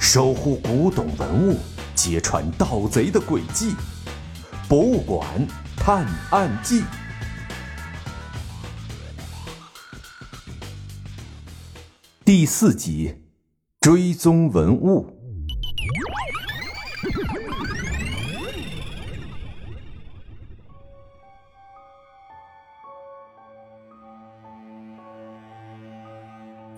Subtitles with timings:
[0.00, 1.58] 守护古董文物，
[1.94, 3.72] 揭穿盗贼的诡计，
[4.68, 6.80] 《博物馆探案记》
[12.24, 13.14] 第四集：
[13.80, 15.17] 追踪文物。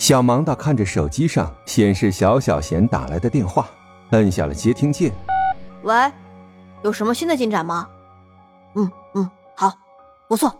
[0.00, 3.68] 小盲道看着手机上显示小小贤打来的电话，
[4.12, 5.12] 摁下了接听键。
[5.82, 5.94] 喂，
[6.82, 7.86] 有什么新的进展吗？
[8.76, 9.70] 嗯嗯，好，
[10.26, 10.50] 不错。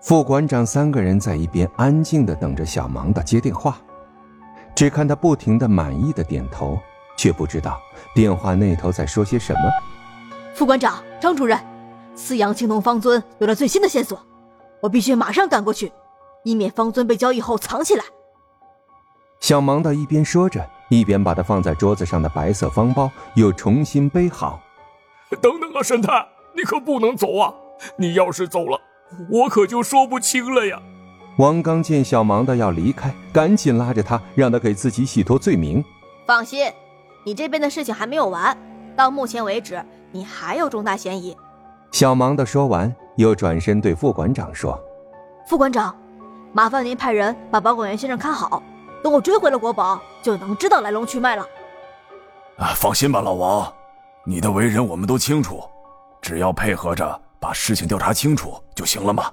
[0.00, 3.76] 副馆长三个人在一边安静的等着小盲道接电话，
[4.72, 6.78] 只看他不停的满意的点头，
[7.16, 7.80] 却不知道
[8.14, 9.60] 电话那头在说些什么。
[10.54, 11.58] 副馆长张主任，
[12.14, 14.16] 四阳青铜方尊有了最新的线索，
[14.80, 15.90] 我必须马上赶过去，
[16.44, 18.04] 以免方尊被交易后藏起来。
[19.44, 24.58] 小盲道一边说着，一边把他放在桌子上的白色方包又重新背好。
[25.42, 27.52] 等等啊，神探，你可不能走啊！
[27.98, 28.80] 你要是走了，
[29.30, 30.80] 我可就说不清了呀。
[31.36, 35.84] 王刚见小盲道要离开，赶紧拉着他，让他给自己洗脱罪名。
[36.26, 36.72] 放心，
[37.26, 38.56] 你这边的事情还没有完，
[38.96, 41.36] 到目前为止，你还有重大嫌疑。
[41.92, 44.82] 小盲道说完，又转身对副馆长说
[45.46, 45.94] ：“副馆长，
[46.54, 48.62] 麻烦您派人把保管员先生看好。”
[49.04, 51.46] 等我追回了国宝，就能知道来龙去脉了。
[52.56, 53.70] 啊，放心吧，老王，
[54.24, 55.62] 你的为人我们都清楚，
[56.22, 59.30] 只要配合着把事情调查清楚就行了嘛。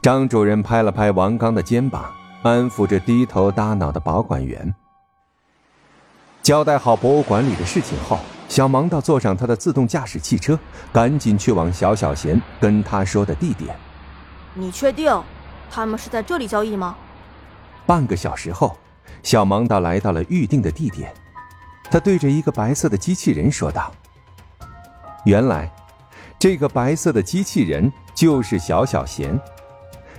[0.00, 2.10] 张主任拍了拍王刚的肩膀，
[2.42, 4.74] 安抚着低头耷脑的保管员。
[6.40, 10.58] 交代好博物馆里的事情后，小盲道坐上他的自动驾驶汽车，
[10.90, 13.76] 赶紧去往小小贤跟他说的地点。
[14.54, 15.22] 你确定
[15.70, 16.96] 他们是在这里交易吗？
[17.86, 18.76] 半个小时后，
[19.22, 21.12] 小盲道来到了预定的地点。
[21.90, 23.92] 他对着一个白色的机器人说道
[25.26, 25.70] ：“原来，
[26.38, 29.38] 这个白色的机器人就是小小贤，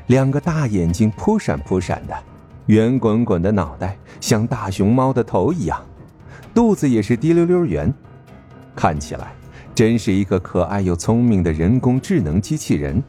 [0.07, 2.23] 两个大眼睛扑闪扑闪的，
[2.65, 5.81] 圆滚滚的脑袋像大熊猫的头一样，
[6.53, 7.93] 肚子也是滴溜溜圆，
[8.75, 9.31] 看起来
[9.73, 13.01] 真是一个可爱又聪明的人工智能机器人。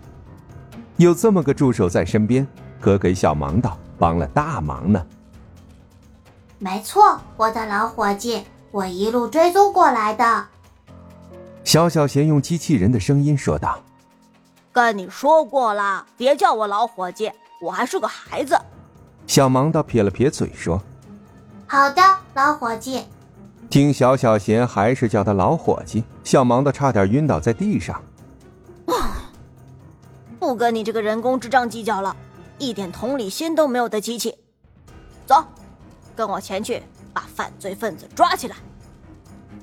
[0.97, 2.47] 有这么个助手在身边，
[2.81, 5.07] 可给小盲道。”帮了大忙呢。
[6.59, 8.43] 没错，我的老伙计，
[8.73, 10.45] 我一路追踪过来的。
[11.63, 13.79] 小小贤用机器人的声音说道
[14.73, 18.61] ：“跟你说过了，别叫我老伙计，我还是个孩子。”
[19.29, 20.83] 小盲道撇了撇嘴说
[21.69, 22.03] ：“好的，
[22.35, 23.05] 老伙计。”
[23.71, 28.03] 听小小贤还是叫他老伙计，小盲道差点晕倒在地上。
[30.53, 32.15] 不跟你这个人工智障计较了。
[32.59, 34.35] 一点同理心都没有的机器，
[35.27, 35.43] 走，
[36.15, 38.57] 跟我前去把犯罪分子抓起来。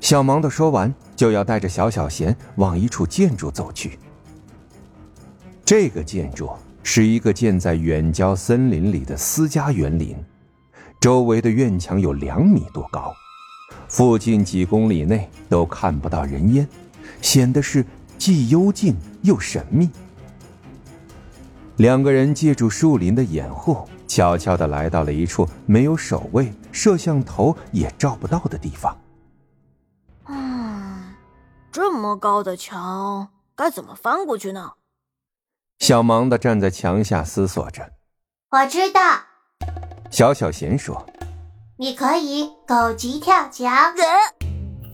[0.02, 4.00] 小盲的说完，就要带着小小贤往一处建筑走去。
[5.64, 6.50] 这个建筑
[6.82, 10.18] 是一个建在远郊森林里的私家园林，
[11.00, 13.14] 周围的院墙有两米多高，
[13.88, 16.68] 附近几公里内都看不到人烟，
[17.22, 17.86] 显得是
[18.18, 19.88] 既幽静又神秘。
[21.80, 28.98] 两个人借助树林的掩护，悄悄地来到了一处没有守卫、摄像头也照不到的地方。
[30.28, 31.16] 嗯，
[31.72, 34.74] 这么高的墙，该怎么翻过去呢？
[35.78, 37.94] 小盲的站在墙下思索着。
[38.50, 39.00] 我知道，
[40.12, 41.06] 小小贤说
[41.80, 43.72] ：“你可以狗急跳墙。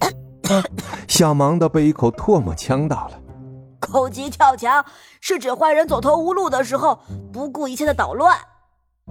[1.09, 3.19] ”小盲的被一口唾沫呛到了。
[3.95, 4.83] 狗急跳墙
[5.21, 6.99] 是指坏人走投无路的时候
[7.31, 8.37] 不顾一切的捣乱，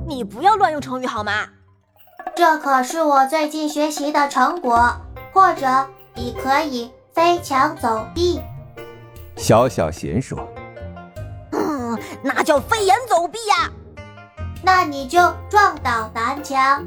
[0.06, 1.46] 你不要乱用成语好吗？
[2.36, 4.94] 这可是我最近学习的成果，
[5.32, 5.66] 或者
[6.12, 8.42] 你可以飞墙走壁。
[9.38, 10.38] 小小贤说
[11.52, 13.70] ：“嗯，那叫飞檐走壁呀。
[14.62, 15.18] 那你就
[15.48, 16.84] 撞倒南墙。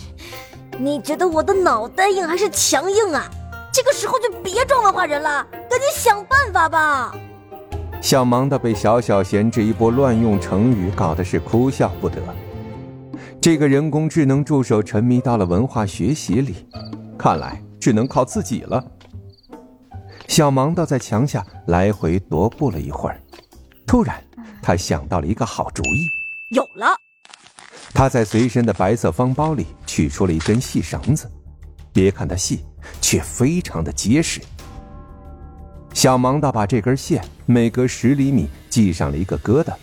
[0.78, 3.30] 你觉得我的脑袋硬还是墙硬啊？”
[3.82, 7.14] 这个时候就别装文化人了，赶紧想办法吧！
[8.02, 12.20] 小盲的被小小贤这一波乱用成语搞得是哭笑不得。
[13.40, 16.68] 这个人工智能助手沉迷到了文化学习里，
[17.16, 18.84] 看来只能靠自己了。
[20.28, 23.18] 小盲道在墙下来回踱步了一会儿，
[23.86, 24.22] 突然
[24.60, 26.06] 他想到了一个好主意，
[26.54, 26.94] 有了！
[27.94, 31.32] 他在随身的白色方包里取出了一根细绳子，
[31.94, 32.62] 别看它细。
[33.00, 34.40] 却非常的结实。
[35.92, 39.74] 小盲道把这根线每隔十厘米系上了一个疙瘩，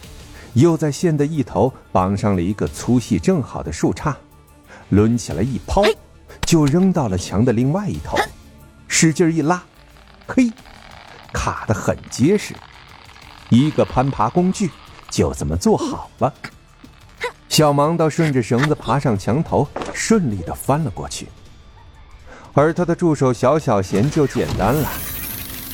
[0.53, 4.15] 又在线的一头绑上了一个粗细正好的树杈，
[4.89, 5.83] 抡起来一抛，
[6.45, 8.17] 就扔到了墙的另外一头，
[8.87, 9.61] 使劲一拉，
[10.25, 10.49] 嘿，
[11.33, 12.55] 卡得很结实，
[13.49, 14.71] 一个攀爬工具
[15.09, 16.33] 就这么做好了。
[17.49, 21.27] 小盲道顺着绳子爬上墙头，顺利的翻了过去，
[22.59, 24.89] 而他的助手小小贤就简单了。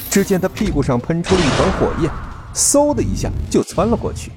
[0.10, 2.12] 只见他屁股上喷出了一团火焰，
[2.54, 4.34] 嗖的一下就窜了过去。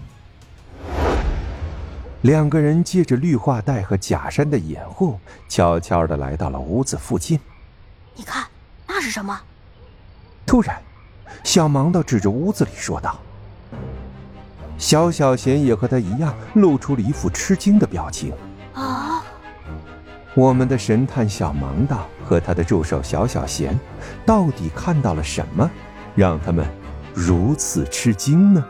[2.22, 7.38] 两个人借着绿化带和假山的掩护，悄悄的来到了屋子附近。
[8.14, 8.46] 你看，
[8.86, 9.38] 那是什么？
[10.46, 10.80] 突然，
[11.42, 13.18] 小盲道指着屋子里说道
[14.78, 18.32] ：“小小贤也和他一样，露出了一副吃惊的表情。”
[20.36, 23.74] 我们的神探小盲道和他的助手小小贤，
[24.26, 25.70] 到底看到了什么，
[26.14, 26.66] 让他们
[27.14, 28.62] 如此吃惊呢？